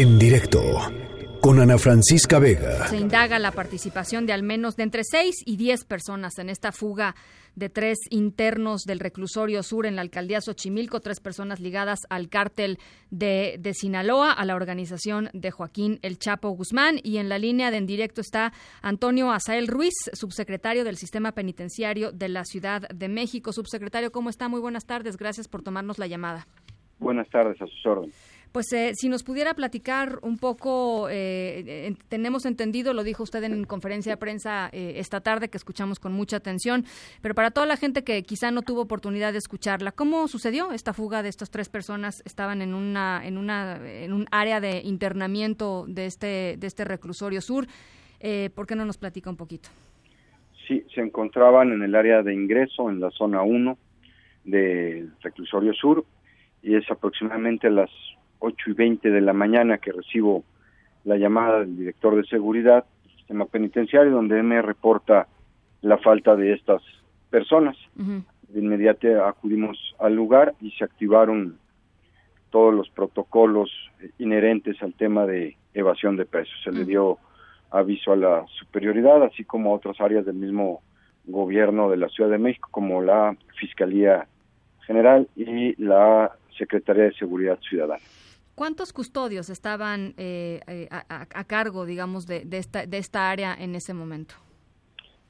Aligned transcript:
En 0.00 0.16
directo 0.16 0.62
con 1.40 1.58
Ana 1.58 1.76
Francisca 1.76 2.38
Vega. 2.38 2.86
Se 2.86 2.96
indaga 2.96 3.40
la 3.40 3.50
participación 3.50 4.26
de 4.26 4.32
al 4.32 4.44
menos 4.44 4.76
de 4.76 4.84
entre 4.84 5.02
6 5.02 5.42
y 5.44 5.56
10 5.56 5.86
personas 5.86 6.38
en 6.38 6.50
esta 6.50 6.70
fuga 6.70 7.16
de 7.56 7.68
tres 7.68 7.98
internos 8.10 8.82
del 8.82 9.00
reclusorio 9.00 9.64
sur 9.64 9.86
en 9.86 9.96
la 9.96 10.02
alcaldía 10.02 10.40
Xochimilco, 10.40 11.00
tres 11.00 11.18
personas 11.18 11.58
ligadas 11.58 11.98
al 12.10 12.28
cártel 12.28 12.78
de, 13.10 13.56
de, 13.58 13.74
Sinaloa, 13.74 14.30
a 14.30 14.44
la 14.44 14.54
organización 14.54 15.30
de 15.32 15.50
Joaquín 15.50 15.98
El 16.02 16.20
Chapo 16.20 16.50
Guzmán. 16.50 17.00
Y 17.02 17.16
en 17.16 17.28
la 17.28 17.40
línea 17.40 17.72
de 17.72 17.78
en 17.78 17.86
directo 17.86 18.20
está 18.20 18.52
Antonio 18.82 19.32
Azael 19.32 19.66
Ruiz, 19.66 19.94
subsecretario 20.12 20.84
del 20.84 20.96
Sistema 20.96 21.32
Penitenciario 21.32 22.12
de 22.12 22.28
la 22.28 22.44
Ciudad 22.44 22.88
de 22.88 23.08
México. 23.08 23.52
Subsecretario, 23.52 24.12
¿cómo 24.12 24.30
está? 24.30 24.48
Muy 24.48 24.60
buenas 24.60 24.86
tardes. 24.86 25.16
Gracias 25.16 25.48
por 25.48 25.62
tomarnos 25.62 25.98
la 25.98 26.06
llamada. 26.06 26.46
Buenas 27.00 27.28
tardes, 27.30 27.60
a 27.60 27.66
sus 27.66 27.84
órdenes. 27.84 28.27
Pues 28.52 28.72
eh, 28.72 28.92
si 28.94 29.08
nos 29.08 29.22
pudiera 29.22 29.54
platicar 29.54 30.18
un 30.22 30.38
poco, 30.38 31.08
eh, 31.10 31.94
tenemos 32.08 32.46
entendido, 32.46 32.94
lo 32.94 33.02
dijo 33.02 33.22
usted 33.22 33.44
en 33.44 33.64
conferencia 33.64 34.12
de 34.12 34.16
prensa 34.16 34.70
eh, 34.72 34.94
esta 34.96 35.20
tarde, 35.20 35.48
que 35.48 35.58
escuchamos 35.58 35.98
con 35.98 36.12
mucha 36.12 36.36
atención, 36.38 36.84
pero 37.20 37.34
para 37.34 37.50
toda 37.50 37.66
la 37.66 37.76
gente 37.76 38.04
que 38.04 38.22
quizá 38.22 38.50
no 38.50 38.62
tuvo 38.62 38.82
oportunidad 38.82 39.32
de 39.32 39.38
escucharla, 39.38 39.92
¿cómo 39.92 40.28
sucedió 40.28 40.72
esta 40.72 40.92
fuga 40.92 41.22
de 41.22 41.28
estas 41.28 41.50
tres 41.50 41.68
personas? 41.68 42.22
Estaban 42.24 42.62
en 42.62 42.74
una, 42.74 43.20
en 43.24 43.36
una, 43.36 43.78
en 43.86 44.12
un 44.12 44.26
área 44.30 44.60
de 44.60 44.80
internamiento 44.82 45.84
de 45.86 46.06
este, 46.06 46.56
de 46.58 46.66
este 46.66 46.84
reclusorio 46.84 47.40
sur. 47.40 47.66
¿Por 48.54 48.66
qué 48.66 48.74
no 48.74 48.84
nos 48.84 48.98
platica 48.98 49.30
un 49.30 49.36
poquito? 49.36 49.68
Sí, 50.66 50.84
se 50.94 51.00
encontraban 51.00 51.72
en 51.72 51.82
el 51.82 51.94
área 51.94 52.22
de 52.22 52.34
ingreso, 52.34 52.90
en 52.90 53.00
la 53.00 53.10
zona 53.10 53.42
1 53.42 53.78
del 54.44 55.12
reclusorio 55.22 55.72
sur, 55.72 56.04
y 56.62 56.74
es 56.74 56.90
aproximadamente 56.90 57.70
las 57.70 57.90
8 58.40 58.70
y 58.70 58.72
20 58.72 59.10
de 59.10 59.20
la 59.20 59.32
mañana 59.32 59.78
que 59.78 59.92
recibo 59.92 60.44
la 61.04 61.16
llamada 61.16 61.60
del 61.60 61.76
director 61.76 62.16
de 62.16 62.24
seguridad 62.24 62.84
del 63.04 63.16
sistema 63.16 63.44
penitenciario 63.46 64.12
donde 64.12 64.42
me 64.42 64.60
reporta 64.62 65.26
la 65.80 65.98
falta 65.98 66.36
de 66.36 66.52
estas 66.52 66.82
personas. 67.30 67.76
De 67.94 68.60
inmediato 68.60 69.24
acudimos 69.24 69.76
al 69.98 70.14
lugar 70.14 70.54
y 70.60 70.70
se 70.72 70.84
activaron 70.84 71.58
todos 72.50 72.74
los 72.74 72.88
protocolos 72.90 73.70
inherentes 74.18 74.82
al 74.82 74.94
tema 74.94 75.26
de 75.26 75.56
evasión 75.74 76.16
de 76.16 76.24
pesos. 76.24 76.54
Se 76.64 76.72
le 76.72 76.84
dio 76.84 77.18
aviso 77.70 78.12
a 78.12 78.16
la 78.16 78.46
superioridad, 78.58 79.22
así 79.22 79.44
como 79.44 79.70
a 79.70 79.74
otras 79.74 80.00
áreas 80.00 80.24
del 80.24 80.36
mismo 80.36 80.82
gobierno 81.26 81.90
de 81.90 81.98
la 81.98 82.08
Ciudad 82.08 82.30
de 82.30 82.38
México, 82.38 82.68
como 82.70 83.02
la 83.02 83.36
Fiscalía 83.58 84.26
General 84.86 85.28
y 85.36 85.80
la 85.82 86.32
Secretaría 86.56 87.04
de 87.04 87.12
Seguridad 87.12 87.58
Ciudadana. 87.60 88.02
¿Cuántos 88.58 88.92
custodios 88.92 89.50
estaban 89.50 90.14
eh, 90.16 90.58
eh, 90.66 90.88
a, 90.90 91.44
cargo, 91.44 91.86
digamos, 91.86 92.26
de, 92.26 92.44
esta, 92.50 92.86
de 92.86 92.98
esta 92.98 93.30
área 93.30 93.54
en 93.54 93.76
ese 93.76 93.94
momento? 93.94 94.34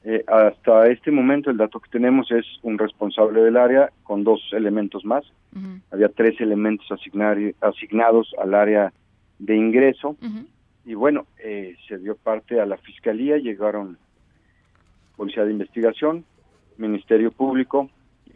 Eh, 0.03 0.23
hasta 0.25 0.87
este 0.87 1.11
momento 1.11 1.51
el 1.51 1.57
dato 1.57 1.79
que 1.79 1.91
tenemos 1.91 2.31
es 2.31 2.43
un 2.63 2.79
responsable 2.79 3.43
del 3.43 3.55
área 3.55 3.91
con 4.01 4.23
dos 4.23 4.41
elementos 4.51 5.05
más. 5.05 5.23
Había 5.91 6.09
tres 6.09 6.41
elementos 6.41 6.87
asignados 7.61 8.33
al 8.41 8.55
área 8.55 8.91
de 9.37 9.55
ingreso 9.55 10.15
y 10.83 10.95
bueno, 10.95 11.27
se 11.37 11.99
dio 11.99 12.15
parte 12.15 12.59
a 12.59 12.65
la 12.65 12.77
fiscalía, 12.77 13.37
llegaron 13.37 13.99
policía 15.15 15.45
de 15.45 15.51
investigación, 15.51 16.25
ministerio 16.77 17.31
público, 17.31 17.91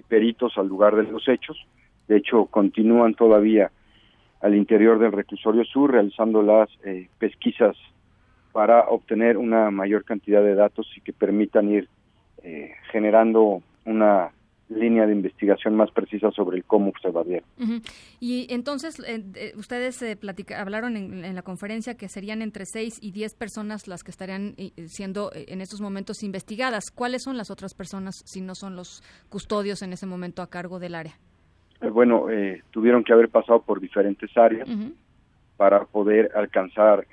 peritos 0.08 0.56
al 0.56 0.68
lugar 0.68 0.96
de 0.96 1.12
los 1.12 1.28
hechos. 1.28 1.58
De 2.08 2.18
hecho, 2.18 2.46
continúan 2.46 3.16
todavía 3.16 3.72
al 4.44 4.56
interior 4.56 5.00
del 5.00 5.14
reclusorio 5.14 5.64
sur 5.64 5.92
realizando 5.92 6.44
las 6.44 6.70
eh, 6.84 7.08
pesquisas 7.18 7.78
para 8.52 8.90
obtener 8.90 9.38
una 9.38 9.72
mayor 9.72 10.04
cantidad 10.04 10.44
de 10.44 10.54
datos 10.54 10.86
y 10.98 11.02
que 11.02 11.14
permitan 11.14 11.72
ir 11.72 11.88
eh, 12.44 12.74
generando 12.92 13.64
una 13.86 14.32
línea 14.68 15.06
de 15.06 15.14
investigación 15.14 15.76
más 15.76 15.92
precisa 15.92 16.30
sobre 16.32 16.58
el 16.58 16.66
cómo 16.66 16.92
se 17.02 17.08
evadieron. 17.08 17.48
Y 18.20 18.48
entonces, 18.50 19.00
eh, 19.08 19.54
ustedes 19.56 20.04
hablaron 20.56 20.98
en, 20.98 21.36
la 21.36 21.42
conferencia 21.42 21.96
que 21.96 22.10
serían 22.10 22.42
entre 22.42 22.66
6 22.66 23.00
y 23.02 23.12
10 23.12 23.36
personas 23.36 23.88
las 23.88 24.04
que 24.04 24.12
estarían 24.12 24.56
siendo 24.88 25.32
en 25.34 25.62
estos 25.62 25.80
momentos 25.80 26.22
investigadas. 26.24 26.92
¿Cuáles 26.94 27.24
son 27.24 27.38
las 27.38 27.50
otras 27.50 27.74
personas 27.74 28.22
si 28.26 28.42
no 28.42 28.56
son 28.56 28.76
los 28.76 29.04
custodios 29.30 29.82
en 29.84 29.94
ese 29.94 30.06
momento 30.06 30.42
a 30.42 30.50
cargo 30.50 30.80
del 30.80 30.96
área? 30.96 31.14
Eh, 31.84 31.90
bueno, 31.90 32.30
eh, 32.30 32.64
tuvieron 32.72 33.04
que 33.04 33.14
haber 33.14 33.30
pasado 33.30 33.62
por 33.62 33.80
diferentes 33.80 34.36
áreas 34.38 34.68
para 35.58 35.86
poder 35.86 36.32
alcanzar 36.36 37.06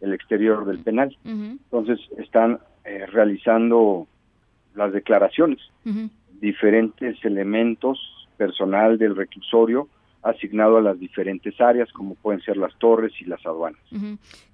el 0.00 0.12
exterior 0.12 0.66
del 0.66 0.80
penal. 0.80 1.16
Entonces 1.24 1.98
están 2.18 2.60
eh, 2.84 3.06
realizando 3.06 4.06
las 4.74 4.92
declaraciones, 4.92 5.58
diferentes 6.40 7.24
elementos 7.24 7.98
personal 8.36 8.98
del 8.98 9.16
reclusorio 9.16 9.88
asignado 10.22 10.76
a 10.76 10.82
las 10.82 10.98
diferentes 10.98 11.60
áreas, 11.60 11.90
como 11.92 12.14
pueden 12.14 12.40
ser 12.42 12.56
las 12.56 12.76
torres 12.78 13.12
y 13.20 13.24
las 13.24 13.44
aduanas. 13.46 13.80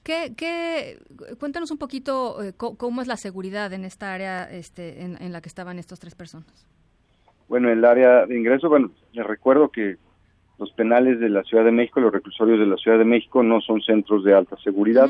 ¿Qué, 0.02 0.98
cuéntanos 1.38 1.70
un 1.70 1.78
poquito 1.78 2.38
cómo 2.56 3.02
es 3.02 3.08
la 3.08 3.16
seguridad 3.16 3.72
en 3.72 3.84
esta 3.84 4.14
área 4.14 4.44
este, 4.44 5.02
en 5.02 5.32
la 5.32 5.40
que 5.40 5.48
estaban 5.48 5.78
estas 5.78 5.98
tres 5.98 6.14
personas. 6.14 6.73
Bueno, 7.48 7.70
el 7.70 7.84
área 7.84 8.26
de 8.26 8.36
ingreso, 8.36 8.68
bueno, 8.68 8.90
les 9.12 9.26
recuerdo 9.26 9.68
que 9.68 9.96
los 10.58 10.70
penales 10.72 11.20
de 11.20 11.28
la 11.28 11.42
Ciudad 11.42 11.64
de 11.64 11.72
México, 11.72 12.00
los 12.00 12.12
reclusorios 12.12 12.58
de 12.58 12.66
la 12.66 12.76
Ciudad 12.76 12.98
de 12.98 13.04
México 13.04 13.42
no 13.42 13.60
son 13.60 13.80
centros 13.82 14.24
de 14.24 14.34
alta 14.34 14.56
seguridad. 14.62 15.08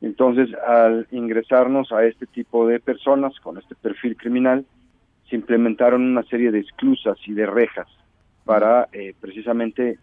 Entonces, 0.00 0.48
al 0.66 1.08
ingresarnos 1.10 1.90
a 1.92 2.04
este 2.04 2.26
tipo 2.26 2.66
de 2.66 2.78
personas 2.78 3.38
con 3.40 3.58
este 3.58 3.74
perfil 3.74 4.16
criminal, 4.16 4.64
se 5.28 5.36
implementaron 5.36 6.02
una 6.02 6.22
serie 6.22 6.50
de 6.50 6.60
esclusas 6.60 7.18
y 7.26 7.32
de 7.32 7.46
rejas 7.46 7.88
para 8.44 8.88
eh, 8.92 9.14
precisamente 9.20 9.98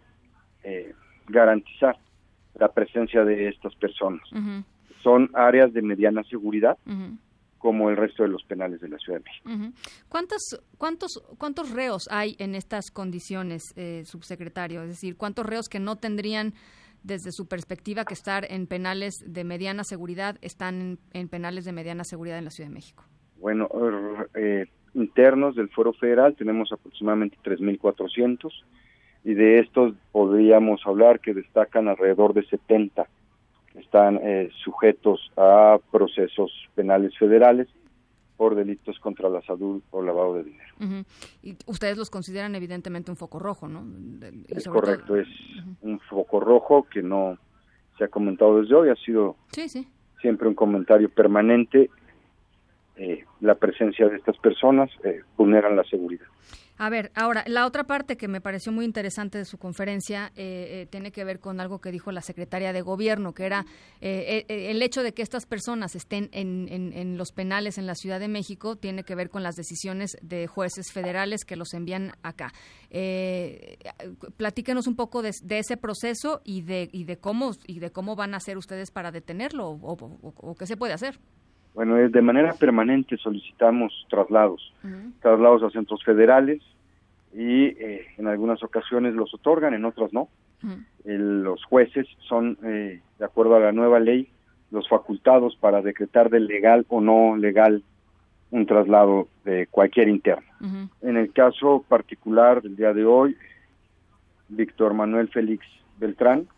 eh, 0.62 0.92
garantizar 1.26 1.96
la 2.54 2.68
presencia 2.68 3.24
de 3.24 3.48
estas 3.48 3.74
personas. 3.74 4.22
Son 5.02 5.30
áreas 5.34 5.72
de 5.72 5.82
mediana 5.82 6.22
seguridad, 6.24 6.76
como 7.66 7.90
el 7.90 7.96
resto 7.96 8.22
de 8.22 8.28
los 8.28 8.44
penales 8.44 8.80
de 8.80 8.88
la 8.88 8.96
Ciudad 8.96 9.18
de 9.18 9.24
México. 9.24 9.76
¿Cuántos, 10.08 10.62
cuántos, 10.78 11.20
¿Cuántos 11.36 11.72
reos 11.72 12.04
hay 12.12 12.36
en 12.38 12.54
estas 12.54 12.92
condiciones, 12.92 13.74
eh, 13.74 14.04
subsecretario? 14.04 14.82
Es 14.82 14.90
decir, 14.90 15.16
¿cuántos 15.16 15.44
reos 15.44 15.68
que 15.68 15.80
no 15.80 15.96
tendrían, 15.96 16.54
desde 17.02 17.32
su 17.32 17.48
perspectiva, 17.48 18.04
que 18.04 18.14
estar 18.14 18.46
en 18.48 18.68
penales 18.68 19.14
de 19.26 19.42
mediana 19.42 19.82
seguridad, 19.82 20.38
están 20.42 21.00
en, 21.12 21.28
penales 21.28 21.64
de 21.64 21.72
mediana 21.72 22.04
seguridad 22.04 22.38
en 22.38 22.44
la 22.44 22.52
Ciudad 22.52 22.68
de 22.68 22.74
México? 22.74 23.02
Bueno, 23.40 23.68
eh, 24.34 24.66
internos 24.94 25.56
del 25.56 25.68
Foro 25.70 25.92
Federal 25.92 26.36
tenemos 26.36 26.70
aproximadamente 26.70 27.36
3.400 27.42 28.52
y 29.24 29.34
de 29.34 29.58
estos 29.58 29.92
podríamos 30.12 30.82
hablar 30.86 31.18
que 31.18 31.34
destacan 31.34 31.88
alrededor 31.88 32.32
de 32.32 32.46
70 32.46 33.08
están 33.78 34.18
eh, 34.22 34.50
sujetos 34.64 35.30
a 35.36 35.78
procesos 35.90 36.50
penales 36.74 37.16
federales 37.18 37.68
por 38.36 38.54
delitos 38.54 38.98
contra 38.98 39.28
la 39.28 39.40
salud 39.42 39.82
o 39.90 40.02
lavado 40.02 40.34
de 40.34 40.44
dinero. 40.44 41.04
Y 41.42 41.56
ustedes 41.66 41.96
los 41.96 42.10
consideran 42.10 42.54
evidentemente 42.54 43.10
un 43.10 43.16
foco 43.16 43.38
rojo, 43.38 43.66
¿no? 43.66 43.84
es 44.48 44.68
correcto, 44.68 45.16
es 45.16 45.28
un 45.80 45.98
foco 46.00 46.40
rojo 46.40 46.86
que 46.90 47.02
no 47.02 47.38
se 47.96 48.04
ha 48.04 48.08
comentado 48.08 48.60
desde 48.60 48.74
hoy, 48.74 48.90
ha 48.90 48.96
sido 48.96 49.36
siempre 50.20 50.48
un 50.48 50.54
comentario 50.54 51.08
permanente. 51.08 51.90
Eh, 52.96 53.24
la 53.40 53.54
presencia 53.54 54.08
de 54.08 54.16
estas 54.16 54.38
personas 54.38 54.90
eh, 55.04 55.20
vulneran 55.36 55.76
la 55.76 55.84
seguridad. 55.84 56.26
A 56.78 56.90
ver, 56.90 57.10
ahora, 57.14 57.42
la 57.46 57.64
otra 57.64 57.84
parte 57.84 58.18
que 58.18 58.28
me 58.28 58.42
pareció 58.42 58.70
muy 58.70 58.84
interesante 58.84 59.38
de 59.38 59.46
su 59.46 59.56
conferencia 59.56 60.30
eh, 60.36 60.82
eh, 60.82 60.86
tiene 60.90 61.10
que 61.10 61.24
ver 61.24 61.40
con 61.40 61.58
algo 61.58 61.80
que 61.80 61.90
dijo 61.90 62.12
la 62.12 62.20
secretaria 62.20 62.74
de 62.74 62.82
Gobierno, 62.82 63.32
que 63.32 63.46
era 63.46 63.64
eh, 64.02 64.44
el 64.48 64.82
hecho 64.82 65.02
de 65.02 65.14
que 65.14 65.22
estas 65.22 65.46
personas 65.46 65.94
estén 65.94 66.28
en, 66.32 66.68
en, 66.68 67.16
los 67.16 67.32
penales 67.32 67.78
en 67.78 67.86
la 67.86 67.94
Ciudad 67.94 68.20
de 68.20 68.28
México 68.28 68.76
tiene 68.76 69.04
que 69.04 69.14
ver 69.14 69.30
con 69.30 69.42
las 69.42 69.54
decisiones 69.54 70.18
de 70.20 70.46
jueces 70.46 70.92
federales 70.92 71.44
que 71.44 71.56
los 71.56 71.72
envían 71.72 72.12
acá. 72.22 72.52
platíquenos 74.36 74.86
un 74.86 74.96
poco 74.96 75.22
de, 75.22 75.30
ese 75.48 75.76
proceso 75.78 76.42
y 76.44 76.60
de, 76.60 76.90
y 76.92 77.04
de 77.04 77.16
cómo 77.16 77.52
y 77.66 77.78
de 77.78 77.90
cómo 77.90 78.16
van 78.16 78.34
a 78.34 78.36
hacer 78.36 78.58
ustedes 78.58 78.90
para 78.90 79.10
detenerlo 79.10 79.68
o, 79.68 80.54
qué 80.58 80.66
se 80.66 80.76
puede 80.76 80.92
hacer. 80.92 81.18
Bueno, 81.76 81.96
de 81.96 82.22
manera 82.22 82.54
permanente 82.54 83.18
solicitamos 83.18 84.06
traslados, 84.08 84.72
traslados 85.20 85.62
a 85.62 85.68
centros 85.68 86.02
federales 86.02 86.62
y 87.34 87.66
eh, 87.66 88.06
en 88.16 88.26
algunas 88.28 88.62
ocasiones 88.62 89.12
los 89.12 89.34
otorgan, 89.34 89.74
en 89.74 89.84
otras 89.84 90.10
no. 90.10 90.30
los 91.04 91.62
jueces 91.66 92.06
son, 92.26 92.56
eh, 92.64 93.02
de 93.18 93.24
acuerdo 93.26 93.56
a 93.56 93.60
la 93.60 93.72
nueva 93.72 94.00
ley, 94.00 94.26
los 94.70 94.88
facultados 94.88 95.54
para 95.56 95.82
decretar 95.82 96.30
de 96.30 96.40
legal 96.40 96.86
o 96.88 97.02
no 97.02 97.36
legal 97.36 97.82
un 98.50 98.64
traslado 98.64 99.28
de 99.44 99.66
cualquier 99.66 100.08
interno. 100.08 100.46
En 101.02 101.18
el 101.18 101.30
caso 101.34 101.84
particular 101.86 102.62
del 102.62 102.74
día 102.76 102.94
de 102.94 103.04
hoy, 103.04 103.36
Víctor 104.48 104.94
Manuel 104.94 105.28
Félix 105.28 105.66
Beltrán 105.98 106.48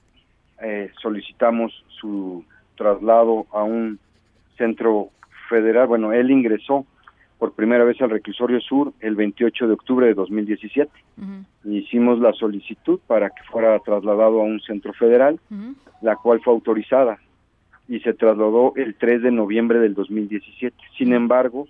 eh, 0.63 0.93
solicitamos 1.03 1.73
su 2.01 2.45
traslado 2.77 3.49
a 3.51 3.65
un 3.65 3.99
centro 4.59 5.09
federal. 5.49 5.87
Bueno, 5.87 6.13
él 6.13 6.31
ingresó 6.31 6.85
por 7.39 7.53
primera 7.53 7.85
vez 7.85 8.01
al 8.03 8.11
reclusorio 8.11 8.61
sur 8.61 8.93
el 9.01 9.15
28 9.15 9.69
de 9.69 9.73
octubre 9.73 10.07
de 10.07 10.15
2017. 10.15 10.91
Hicimos 11.65 12.19
la 12.19 12.33
solicitud 12.33 13.01
para 13.07 13.31
que 13.31 13.43
fuera 13.45 13.79
trasladado 13.79 14.41
a 14.41 14.45
un 14.45 14.61
centro 14.61 14.93
federal, 14.93 15.39
la 16.03 16.17
cual 16.17 16.41
fue 16.43 16.53
autorizada 16.53 17.19
y 17.89 18.01
se 18.01 18.13
trasladó 18.13 18.75
el 18.77 18.95
3 18.97 19.23
de 19.23 19.31
noviembre 19.31 19.79
del 19.79 19.95
2017. 19.95 20.77
Sin 20.99 21.15
embargo, 21.15 21.67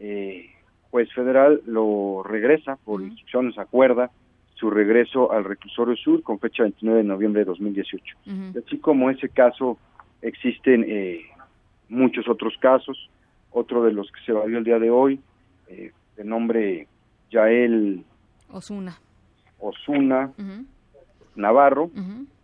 eh, 0.00 0.50
juez 0.90 1.12
federal 1.12 1.62
lo 1.66 2.22
regresa 2.24 2.76
por 2.84 3.02
instrucciones, 3.02 3.56
acuerda 3.58 4.10
su 4.54 4.70
regreso 4.70 5.32
al 5.32 5.44
reclusorio 5.44 5.96
sur 5.96 6.22
con 6.22 6.40
fecha 6.40 6.64
29 6.64 7.02
de 7.02 7.08
noviembre 7.08 7.40
de 7.40 7.46
2018. 7.46 8.16
Así 8.64 8.78
como 8.78 9.10
ese 9.10 9.28
caso, 9.28 9.78
existen 10.22 10.84
eh, 10.88 11.22
muchos 11.88 12.28
otros 12.28 12.54
casos, 12.58 13.10
otro 13.50 13.84
de 13.84 13.92
los 13.92 14.10
que 14.10 14.20
se 14.24 14.32
valió 14.32 14.58
el 14.58 14.64
día 14.64 14.78
de 14.78 14.90
hoy, 14.90 15.20
eh, 15.68 15.92
de 16.16 16.24
nombre 16.24 16.88
Yael 17.30 18.04
Osuna, 18.50 18.98
Osuna 19.58 20.32
Navarro, 21.34 21.90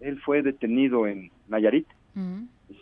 él 0.00 0.20
fue 0.20 0.42
detenido 0.42 1.06
en 1.06 1.30
Nayarit, 1.48 1.86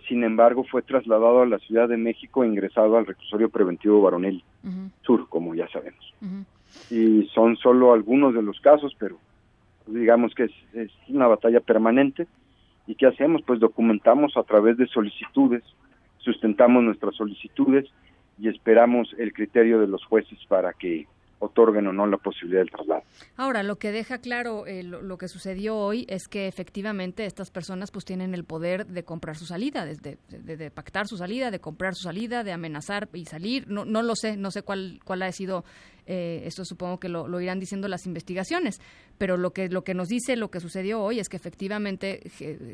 sin 0.06 0.24
embargo 0.24 0.64
fue 0.64 0.82
trasladado 0.82 1.42
a 1.42 1.46
la 1.46 1.58
Ciudad 1.58 1.88
de 1.88 1.96
México 1.96 2.42
e 2.42 2.48
ingresado 2.48 2.96
al 2.96 3.06
reclusorio 3.06 3.48
preventivo 3.48 4.00
Baronel 4.00 4.42
Sur, 5.02 5.28
como 5.28 5.54
ya 5.54 5.68
sabemos. 5.68 6.14
Y 6.90 7.28
son 7.34 7.56
solo 7.56 7.92
algunos 7.92 8.34
de 8.34 8.42
los 8.42 8.60
casos, 8.60 8.94
pero 8.98 9.18
digamos 9.86 10.34
que 10.34 10.44
es, 10.44 10.52
es 10.74 10.90
una 11.08 11.26
batalla 11.26 11.60
permanente. 11.60 12.26
¿Y 12.86 12.94
qué 12.94 13.06
hacemos? 13.06 13.42
Pues 13.42 13.60
documentamos 13.60 14.36
a 14.36 14.42
través 14.42 14.76
de 14.78 14.86
solicitudes, 14.86 15.62
sustentamos 16.32 16.84
nuestras 16.84 17.14
solicitudes 17.16 17.86
y 18.38 18.48
esperamos 18.48 19.14
el 19.18 19.32
criterio 19.32 19.80
de 19.80 19.86
los 19.86 20.04
jueces 20.04 20.38
para 20.46 20.74
que 20.74 21.06
otorguen 21.40 21.86
o 21.86 21.92
no 21.92 22.06
la 22.06 22.16
posibilidad 22.16 22.60
del 22.60 22.70
traslado. 22.70 23.02
Ahora, 23.36 23.62
lo 23.62 23.76
que 23.76 23.92
deja 23.92 24.18
claro 24.18 24.66
eh, 24.66 24.82
lo, 24.82 25.18
que 25.18 25.28
sucedió 25.28 25.76
hoy 25.76 26.04
es 26.08 26.28
que 26.28 26.46
efectivamente 26.46 27.24
estas 27.24 27.50
personas 27.50 27.90
pues 27.90 28.04
tienen 28.04 28.34
el 28.34 28.44
poder 28.44 28.86
de 28.86 29.04
comprar 29.04 29.36
su 29.36 29.46
salida, 29.46 29.84
de, 29.86 30.18
de, 30.28 30.70
pactar 30.70 31.06
su 31.06 31.16
salida, 31.16 31.50
de 31.50 31.60
comprar 31.60 31.94
su 31.94 32.02
salida, 32.02 32.44
de 32.44 32.52
amenazar 32.52 33.08
y 33.12 33.24
salir. 33.24 33.68
No, 33.68 33.84
no 33.84 34.02
lo 34.02 34.14
sé, 34.16 34.36
no 34.36 34.50
sé 34.50 34.62
cuál, 34.62 35.00
cuál 35.04 35.22
ha 35.22 35.32
sido, 35.32 35.64
eh, 36.06 36.42
esto 36.44 36.64
supongo 36.64 36.98
que 36.98 37.08
lo, 37.08 37.40
irán 37.40 37.60
diciendo 37.60 37.88
las 37.88 38.06
investigaciones, 38.06 38.80
pero 39.16 39.36
lo 39.36 39.52
que, 39.52 39.68
lo 39.68 39.82
que 39.82 39.94
nos 39.94 40.08
dice 40.08 40.36
lo 40.36 40.50
que 40.50 40.60
sucedió 40.60 41.00
hoy 41.00 41.20
es 41.20 41.28
que 41.28 41.36
efectivamente 41.36 42.20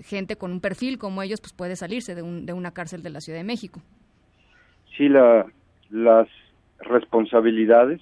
gente 0.04 0.36
con 0.36 0.52
un 0.52 0.60
perfil 0.60 0.98
como 0.98 1.22
ellos 1.22 1.40
pues 1.40 1.52
puede 1.52 1.76
salirse 1.76 2.14
de, 2.14 2.22
un, 2.22 2.46
de 2.46 2.52
una 2.52 2.72
cárcel 2.72 3.02
de 3.02 3.10
la 3.10 3.20
Ciudad 3.20 3.38
de 3.38 3.44
México 3.44 3.82
sí 4.96 5.08
la, 5.08 5.46
las 5.90 6.28
responsabilidades 6.80 8.00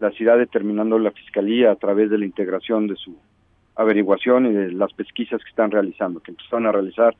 las 0.00 0.18
irá 0.20 0.36
determinando 0.36 0.98
la 0.98 1.10
Fiscalía 1.12 1.70
a 1.70 1.76
través 1.76 2.10
de 2.10 2.18
la 2.18 2.24
integración 2.24 2.86
de 2.86 2.96
su 2.96 3.16
averiguación 3.76 4.46
y 4.46 4.52
de 4.52 4.72
las 4.72 4.92
pesquisas 4.92 5.42
que 5.42 5.50
están 5.50 5.70
realizando, 5.70 6.20
que 6.20 6.32
empezaron 6.32 6.66
a 6.66 6.72
realizar 6.72 7.14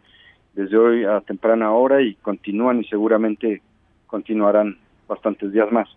desde 0.54 0.76
hoy 0.76 1.04
a 1.04 1.20
temprana 1.20 1.72
hora 1.72 2.02
y 2.02 2.14
continúan 2.14 2.80
y 2.80 2.84
seguramente 2.84 3.62
continuarán 4.06 4.78
bastantes 5.06 5.52
días 5.52 5.70
más. 5.70 5.88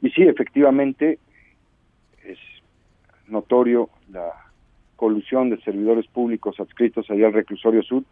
Y 0.00 0.10
sí, 0.10 0.22
efectivamente, 0.22 1.18
es 2.24 2.38
notorio 3.26 3.90
la 4.10 4.30
colusión 4.96 5.50
de 5.50 5.60
servidores 5.62 6.06
públicos 6.06 6.58
adscritos 6.60 7.10
allá 7.10 7.26
al 7.26 7.32
reclusorio 7.32 7.82
sur 7.82 8.02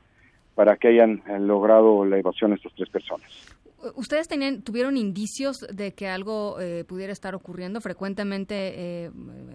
para 0.54 0.76
que 0.76 0.88
hayan 0.88 1.22
logrado 1.40 2.04
la 2.04 2.18
evasión 2.18 2.50
de 2.50 2.56
estas 2.56 2.74
tres 2.74 2.88
personas. 2.88 3.58
¿Ustedes 3.94 4.26
tenían, 4.26 4.62
tuvieron 4.62 4.96
indicios 4.96 5.58
de 5.72 5.92
que 5.92 6.08
algo 6.08 6.58
eh, 6.60 6.84
pudiera 6.84 7.12
estar 7.12 7.36
ocurriendo? 7.36 7.80
Frecuentemente 7.80 9.04
eh, 9.04 9.10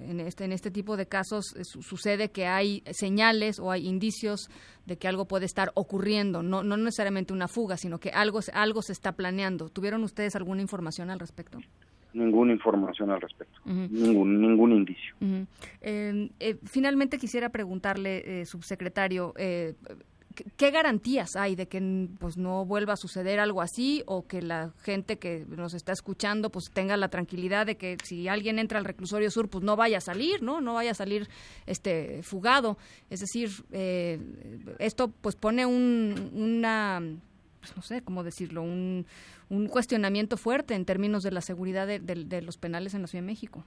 en, 0.07 0.21
este, 0.21 0.45
en 0.45 0.53
este 0.53 0.71
tipo 0.71 0.95
de 0.95 1.07
casos 1.07 1.53
eh, 1.57 1.63
sucede 1.65 2.31
que 2.31 2.47
hay 2.47 2.83
señales 2.91 3.59
o 3.59 3.69
hay 3.69 3.85
indicios 3.85 4.49
de 4.85 4.97
que 4.97 5.09
algo 5.09 5.25
puede 5.25 5.45
estar 5.45 5.71
ocurriendo, 5.75 6.41
no, 6.41 6.63
no 6.63 6.77
necesariamente 6.77 7.33
una 7.33 7.49
fuga, 7.49 7.75
sino 7.75 7.99
que 7.99 8.11
algo, 8.11 8.39
algo 8.53 8.81
se 8.81 8.93
está 8.93 9.11
planeando. 9.11 9.67
¿Tuvieron 9.67 10.03
ustedes 10.03 10.37
alguna 10.37 10.61
información 10.61 11.09
al 11.09 11.19
respecto? 11.19 11.59
Ninguna 12.13 12.53
información 12.53 13.09
al 13.09 13.19
respecto, 13.19 13.59
ningún, 13.65 14.39
ningún 14.39 14.71
indicio. 14.71 15.15
finalmente 16.63 17.17
quisiera 17.17 17.49
preguntarle, 17.49 18.45
subsecretario, 18.45 19.33
¿Qué 20.57 20.71
garantías 20.71 21.35
hay 21.35 21.55
de 21.55 21.67
que 21.67 22.07
pues 22.19 22.37
no 22.37 22.65
vuelva 22.65 22.93
a 22.93 22.97
suceder 22.97 23.39
algo 23.39 23.61
así 23.61 24.03
o 24.05 24.27
que 24.27 24.41
la 24.41 24.71
gente 24.81 25.17
que 25.17 25.45
nos 25.47 25.73
está 25.73 25.91
escuchando 25.91 26.49
pues 26.49 26.71
tenga 26.73 26.97
la 26.97 27.09
tranquilidad 27.09 27.65
de 27.65 27.75
que 27.75 27.97
si 28.03 28.27
alguien 28.27 28.59
entra 28.59 28.79
al 28.79 28.85
reclusorio 28.85 29.29
sur 29.29 29.49
pues 29.49 29.63
no 29.63 29.75
vaya 29.75 29.97
a 29.97 30.01
salir, 30.01 30.41
¿no? 30.41 30.61
No 30.61 30.73
vaya 30.75 30.91
a 30.91 30.95
salir 30.95 31.27
este 31.65 32.23
fugado. 32.23 32.77
Es 33.09 33.19
decir, 33.19 33.49
eh, 33.71 34.19
esto 34.79 35.11
pues 35.21 35.35
pone 35.35 35.65
un, 35.65 36.31
una, 36.33 37.01
pues, 37.59 37.75
no 37.75 37.81
sé 37.83 38.01
cómo 38.01 38.23
decirlo, 38.23 38.61
un, 38.61 39.05
un, 39.49 39.67
cuestionamiento 39.67 40.37
fuerte 40.37 40.73
en 40.73 40.85
términos 40.85 41.23
de 41.23 41.31
la 41.31 41.41
seguridad 41.41 41.87
de, 41.87 42.41
los 42.41 42.57
penales 42.57 42.93
en 42.93 43.01
la 43.01 43.07
Ciudad 43.07 43.23
de 43.23 43.27
México. 43.27 43.65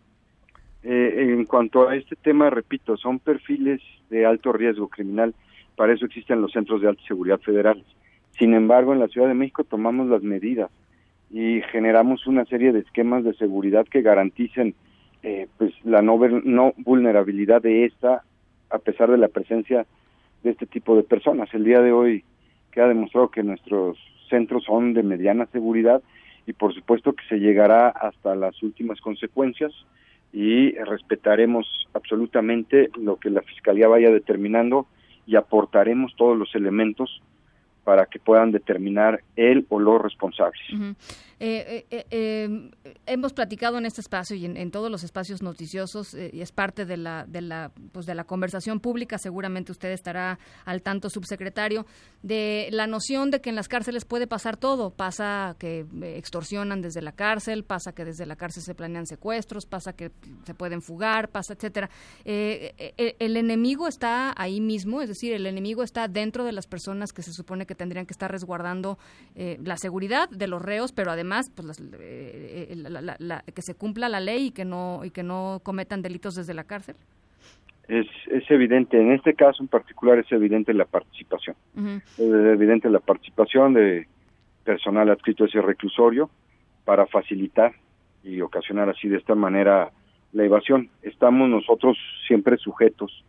Eh, 0.82 1.32
en 1.32 1.44
cuanto 1.44 1.88
a 1.88 1.96
este 1.96 2.16
tema, 2.16 2.50
repito, 2.50 2.96
son 2.96 3.18
perfiles 3.18 3.80
de 4.10 4.26
alto 4.26 4.52
riesgo 4.52 4.88
criminal 4.88 5.34
para 5.76 5.92
eso 5.92 6.06
existen 6.06 6.40
los 6.40 6.52
centros 6.52 6.80
de 6.80 6.88
alta 6.88 7.02
seguridad 7.06 7.38
federales. 7.40 7.84
Sin 8.38 8.54
embargo, 8.54 8.92
en 8.92 9.00
la 9.00 9.08
Ciudad 9.08 9.28
de 9.28 9.34
México 9.34 9.64
tomamos 9.64 10.08
las 10.08 10.22
medidas 10.22 10.70
y 11.30 11.60
generamos 11.72 12.26
una 12.26 12.44
serie 12.44 12.72
de 12.72 12.80
esquemas 12.80 13.24
de 13.24 13.34
seguridad 13.34 13.86
que 13.86 14.02
garanticen 14.02 14.74
eh, 15.22 15.48
pues 15.58 15.72
la 15.84 16.02
no, 16.02 16.18
no 16.44 16.72
vulnerabilidad 16.76 17.62
de 17.62 17.84
esta 17.84 18.22
a 18.70 18.78
pesar 18.78 19.10
de 19.10 19.18
la 19.18 19.28
presencia 19.28 19.86
de 20.42 20.50
este 20.50 20.66
tipo 20.66 20.96
de 20.96 21.02
personas. 21.02 21.52
El 21.52 21.64
día 21.64 21.80
de 21.80 21.92
hoy 21.92 22.24
queda 22.70 22.88
demostrado 22.88 23.30
que 23.30 23.42
nuestros 23.42 23.98
centros 24.28 24.64
son 24.64 24.92
de 24.92 25.02
mediana 25.02 25.46
seguridad 25.46 26.02
y 26.46 26.52
por 26.52 26.74
supuesto 26.74 27.12
que 27.12 27.24
se 27.28 27.38
llegará 27.38 27.88
hasta 27.88 28.34
las 28.34 28.62
últimas 28.62 29.00
consecuencias 29.00 29.72
y 30.32 30.72
respetaremos 30.72 31.88
absolutamente 31.94 32.90
lo 33.00 33.16
que 33.16 33.30
la 33.30 33.42
Fiscalía 33.42 33.88
vaya 33.88 34.10
determinando 34.10 34.86
y 35.26 35.36
aportaremos 35.36 36.14
todos 36.16 36.36
los 36.38 36.54
elementos 36.54 37.20
para 37.84 38.06
que 38.06 38.18
puedan 38.18 38.50
determinar 38.50 39.22
él 39.36 39.66
o 39.68 39.78
los 39.78 40.02
responsables. 40.02 40.60
Eh, 41.38 41.86
eh, 41.90 42.06
eh, 42.10 42.70
hemos 43.04 43.34
platicado 43.34 43.76
en 43.76 43.84
este 43.84 44.00
espacio 44.00 44.36
y 44.36 44.46
en, 44.46 44.70
todos 44.70 44.90
los 44.90 45.04
espacios 45.04 45.42
noticiosos 45.42 46.14
y 46.14 46.40
es 46.40 46.50
parte 46.50 46.86
de 46.86 46.96
la 46.96 47.26
de 47.26 47.42
la 47.42 47.72
pues 47.92 48.06
de 48.06 48.14
la 48.14 48.24
conversación 48.24 48.80
pública. 48.80 49.18
Seguramente 49.18 49.70
usted 49.70 49.90
estará 49.90 50.38
al 50.64 50.80
tanto, 50.80 51.10
subsecretario, 51.10 51.84
de 52.22 52.68
la 52.72 52.86
noción 52.86 53.30
de 53.30 53.42
que 53.42 53.50
en 53.50 53.56
las 53.56 53.68
cárceles 53.68 54.06
puede 54.06 54.26
pasar 54.26 54.56
todo. 54.56 54.90
Pasa 54.90 55.56
que 55.58 55.84
extorsionan 56.02 56.80
desde 56.80 57.02
la 57.02 57.12
cárcel, 57.12 57.64
pasa 57.64 57.92
que 57.92 58.06
desde 58.06 58.24
la 58.24 58.36
cárcel 58.36 58.62
se 58.62 58.74
planean 58.74 59.06
secuestros, 59.06 59.66
pasa 59.66 59.92
que 59.92 60.12
se 60.44 60.54
pueden 60.54 60.80
fugar, 60.80 61.30
pasa 61.30 61.52
etcétera. 61.52 61.90
el 62.24 63.36
enemigo 63.36 63.88
está 63.88 64.32
ahí 64.36 64.62
mismo, 64.62 65.02
es 65.02 65.08
decir, 65.08 65.34
el 65.34 65.44
enemigo 65.44 65.82
está 65.82 66.08
dentro 66.08 66.44
de 66.44 66.52
las 66.52 66.66
personas 66.66 67.12
que 67.12 67.22
se 67.22 67.32
supone 67.32 67.66
que 67.66 67.74
tendrían 67.74 68.06
que 68.06 68.12
estar 68.12 68.30
resguardando 68.30 68.98
la 69.34 69.76
seguridad 69.76 70.30
de 70.30 70.46
los 70.46 70.62
reos, 70.62 70.92
pero 70.92 71.10
además 71.10 71.25
además 71.26 71.50
pues 71.54 71.80
eh, 71.80 72.68
eh, 72.70 73.52
que 73.52 73.62
se 73.62 73.74
cumpla 73.74 74.08
la 74.08 74.20
ley 74.20 74.46
y 74.46 74.50
que 74.52 74.64
no 74.64 75.04
y 75.04 75.10
que 75.10 75.22
no 75.22 75.60
cometan 75.62 76.02
delitos 76.02 76.36
desde 76.36 76.54
la 76.54 76.64
cárcel 76.64 76.94
es, 77.88 78.06
es 78.30 78.48
evidente 78.50 79.00
en 79.00 79.12
este 79.12 79.34
caso 79.34 79.62
en 79.62 79.68
particular 79.68 80.18
es 80.18 80.30
evidente 80.32 80.72
la 80.74 80.86
participación. 80.86 81.56
Es 81.76 82.18
evidente 82.18 82.90
la 82.90 82.98
participación 82.98 83.74
de 83.74 84.08
personal 84.64 85.08
adscrito 85.10 85.44
a 85.44 85.46
ese 85.46 85.60
reclusorio 85.60 86.28
para 86.84 87.06
facilitar 87.06 87.72
y 88.24 88.40
ocasionar 88.40 88.88
así 88.88 89.06
de 89.06 89.18
esta 89.18 89.36
manera 89.36 89.92
la 90.32 90.44
evasión. 90.44 90.90
Estamos 91.02 91.48
nosotros 91.48 91.96
siempre 92.26 92.56
sujetos 92.56 93.24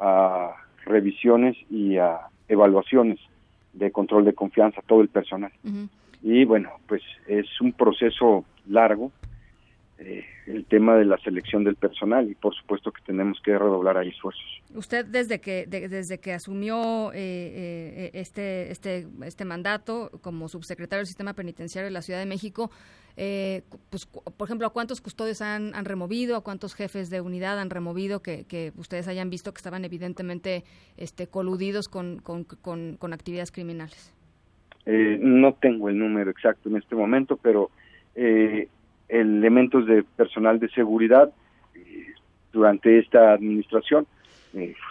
a 0.00 0.52
revisiones 0.84 1.56
y 1.68 1.96
a 1.96 2.28
evaluaciones 2.46 3.18
de 3.72 3.90
control 3.90 4.24
de 4.24 4.32
confianza 4.32 4.80
todo 4.86 5.00
el 5.00 5.08
personal 5.08 5.50
y 6.22 6.44
bueno, 6.44 6.70
pues 6.86 7.02
es 7.26 7.46
un 7.60 7.72
proceso 7.72 8.44
largo 8.66 9.12
eh, 9.98 10.24
el 10.46 10.64
tema 10.64 10.96
de 10.96 11.04
la 11.04 11.18
selección 11.18 11.64
del 11.64 11.76
personal 11.76 12.30
y 12.30 12.34
por 12.34 12.54
supuesto 12.54 12.92
que 12.92 13.02
tenemos 13.02 13.38
que 13.44 13.58
redoblar 13.58 13.96
ahí 13.96 14.08
esfuerzos. 14.08 14.44
Usted 14.74 15.04
desde 15.04 15.40
que 15.40 15.66
desde 15.66 16.18
que 16.18 16.32
asumió 16.32 17.12
eh, 17.12 17.16
eh, 17.16 18.10
este, 18.14 18.70
este, 18.70 19.06
este 19.24 19.44
mandato 19.44 20.10
como 20.22 20.48
subsecretario 20.48 21.00
del 21.00 21.06
Sistema 21.06 21.34
Penitenciario 21.34 21.86
de 21.86 21.92
la 21.92 22.02
Ciudad 22.02 22.20
de 22.20 22.26
México, 22.26 22.70
eh, 23.20 23.62
pues, 23.90 24.06
por 24.06 24.46
ejemplo, 24.46 24.68
¿a 24.68 24.70
cuántos 24.70 25.00
custodios 25.00 25.42
han, 25.42 25.74
han, 25.74 25.84
removido? 25.84 26.36
¿A 26.36 26.44
cuántos 26.44 26.74
jefes 26.74 27.10
de 27.10 27.20
unidad 27.20 27.58
han 27.58 27.68
removido 27.68 28.22
que, 28.22 28.44
que 28.44 28.72
ustedes 28.76 29.08
hayan 29.08 29.28
visto 29.28 29.52
que 29.52 29.58
estaban 29.58 29.84
evidentemente 29.84 30.62
este, 30.96 31.26
coludidos 31.26 31.88
con, 31.88 32.20
con, 32.20 32.44
con, 32.44 33.12
actividades 33.12 33.50
criminales? 33.50 34.14
Eh, 34.90 35.18
no 35.20 35.52
tengo 35.52 35.90
el 35.90 35.98
número 35.98 36.30
exacto 36.30 36.68
en 36.68 36.76
este 36.76 36.96
momento, 36.96 37.36
pero 37.36 37.70
elementos 39.08 39.86
de 39.86 40.02
personal 40.02 40.58
de 40.58 40.68
seguridad 40.70 41.30
durante 42.52 42.98
esta 42.98 43.32
administración 43.32 44.08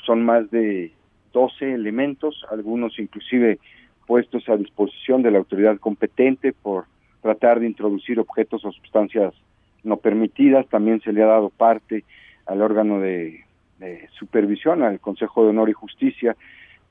son 0.06 0.24
más 0.24 0.50
de 0.50 0.94
12 1.34 1.74
elementos, 1.74 2.46
algunos 2.50 2.98
inclusive 3.00 3.60
puestos 4.08 4.48
a 4.50 4.58
disposición 4.58 5.22
de 5.22 5.32
la 5.32 5.38
autoridad 5.38 5.78
competente 5.78 6.54
por 6.54 6.86
tratar 7.22 7.60
de 7.60 7.68
introducir 7.68 8.20
objetos 8.20 8.64
o 8.66 8.72
sustancias 8.72 9.34
no 9.84 9.98
permitidas. 9.98 10.68
También 10.70 11.02
se 11.02 11.12
le 11.12 11.22
ha 11.22 11.28
dado 11.28 11.50
parte 11.50 12.06
al 12.46 12.62
órgano 12.62 13.00
de, 13.00 13.44
supervisión, 14.18 14.82
al 14.82 15.00
Consejo 15.00 15.44
de 15.44 15.50
Honor 15.50 15.70
y 15.70 15.74
Justicia, 15.74 16.36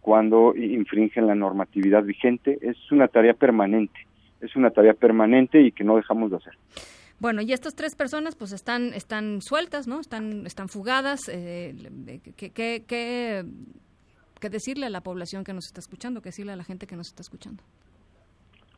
cuando 0.07 0.55
infringen 0.55 1.27
la 1.27 1.35
normatividad 1.35 2.05
vigente. 2.05 2.61
Es 2.61 2.77
una 2.93 3.09
tarea 3.09 3.35
permanente, 3.35 4.07
es 4.41 4.55
una 4.55 4.71
tarea 4.71 4.95
permanente 4.95 5.61
y 5.61 5.73
que 5.73 5.83
no 5.83 5.97
dejamos 5.97 6.31
de 6.31 6.37
hacer. 6.37 6.53
Bueno, 7.19 7.43
y 7.43 7.53
estas 7.53 7.75
tres 7.75 7.97
personas 7.97 8.37
pues 8.37 8.53
están 8.53 8.95
están 8.95 9.43
sueltas, 9.43 9.89
¿no? 9.89 9.99
Están 9.99 10.47
están 10.47 10.69
fugadas. 10.69 11.29
Eh, 11.29 11.75
¿qué, 12.37 12.53
qué, 12.53 12.85
qué 12.87 14.49
decirle 14.49 14.87
a 14.87 14.91
la 14.91 15.01
población 15.01 15.43
que 15.43 15.53
nos 15.53 15.67
está 15.67 15.81
escuchando? 15.81 16.23
¿Qué 16.23 16.29
decirle 16.29 16.53
a 16.53 16.57
la 16.57 16.63
gente 16.63 16.87
que 16.87 16.95
nos 16.95 17.09
está 17.09 17.23
escuchando? 17.23 17.65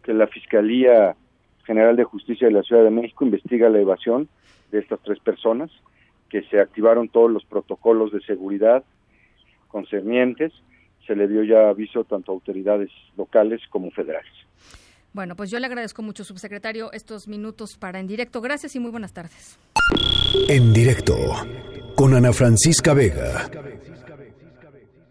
Que 0.03 0.15
la 0.15 0.29
Fiscalía 0.29 1.15
General 1.65 1.95
de 1.95 2.05
Justicia 2.05 2.47
de 2.47 2.55
la 2.55 2.63
Ciudad 2.63 2.85
de 2.85 2.91
México 2.91 3.27
investiga 3.27 3.69
la 3.69 3.81
evasión 3.81 4.31
de 4.71 4.79
estas 4.79 4.99
tres 5.03 5.19
personas, 5.19 5.71
que 6.31 6.41
se 6.45 6.59
activaron 6.59 7.11
todos 7.11 7.31
los 7.31 7.45
protocolos 7.45 8.13
de 8.13 8.23
seguridad 8.23 8.83
concernientes, 9.69 10.55
se 11.09 11.17
le 11.17 11.27
dio 11.27 11.43
ya 11.43 11.71
aviso 11.71 12.05
tanto 12.05 12.31
a 12.31 12.35
autoridades 12.35 12.91
locales 13.17 13.61
como 13.71 13.91
federales. 13.91 14.31
Bueno, 15.13 15.35
pues 15.35 15.51
yo 15.51 15.59
le 15.59 15.67
agradezco 15.67 16.03
mucho, 16.03 16.23
subsecretario, 16.23 16.93
estos 16.93 17.27
minutos 17.27 17.77
para 17.79 17.99
En 17.99 18.07
Directo. 18.07 18.41
Gracias 18.41 18.77
y 18.77 18.79
muy 18.79 18.91
buenas 18.91 19.13
tardes. 19.13 19.59
En 20.49 20.73
Directo, 20.73 21.17
con 21.97 22.15
Ana 22.15 22.33
Francisca 22.33 22.93
Vega. 22.93 23.51